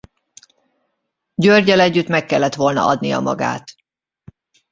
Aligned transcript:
Györggyel 1.35 1.79
együtt 1.79 2.07
meg 2.07 2.25
kellett 2.25 2.55
volna 2.55 2.85
adnia 2.85 3.19
magát. 3.19 3.75